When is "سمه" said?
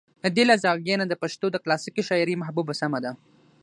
2.81-2.99